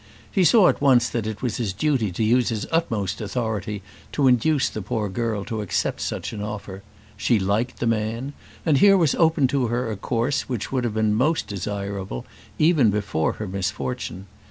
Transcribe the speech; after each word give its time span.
He 0.31 0.43
saw 0.43 0.67
at 0.67 0.81
once 0.81 1.07
that 1.09 1.27
it 1.27 1.43
was 1.43 1.57
his 1.57 1.73
duty 1.73 2.11
to 2.13 2.23
use 2.23 2.49
his 2.49 2.65
utmost 2.71 3.21
authority 3.21 3.83
to 4.13 4.27
induce 4.27 4.67
the 4.67 4.81
poor 4.81 5.09
girl 5.09 5.45
to 5.45 5.61
accept 5.61 6.01
such 6.01 6.33
an 6.33 6.41
offer. 6.41 6.81
She 7.17 7.37
liked 7.37 7.77
the 7.79 7.85
man; 7.85 8.33
and 8.65 8.79
here 8.79 8.97
was 8.97 9.13
opened 9.13 9.51
to 9.51 9.67
her 9.67 9.91
a 9.91 9.95
course 9.95 10.49
which 10.49 10.71
would 10.71 10.85
have 10.85 10.95
been 10.95 11.13
most 11.13 11.45
desirable, 11.45 12.25
even 12.57 12.89
before 12.89 13.33
her 13.33 13.47
misfortune. 13.47 14.25